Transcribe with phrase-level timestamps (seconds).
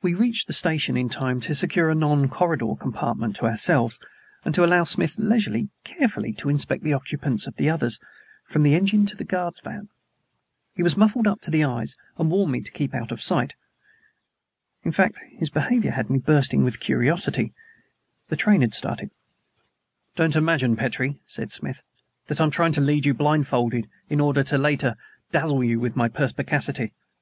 [0.00, 3.98] We reached the station in time to secure a non corridor compartment to ourselves,
[4.42, 8.00] and to allow Smith leisure carefully to inspect the occupants of all the others,
[8.46, 9.90] from the engine to the guard's van.
[10.74, 13.20] He was muffled up to the eyes, and he warned me to keep out of
[13.20, 13.52] sight
[14.82, 15.20] in the corner of the compartment.
[15.28, 17.52] In fact, his behavior had me bursting with curiosity.
[18.30, 19.10] The train having started:
[20.16, 21.82] "Don't imagine, Petrie," said Smith
[22.28, 24.96] "that I am trying to lead you blindfolded in order later to
[25.32, 26.94] dazzle you with my perspicacity.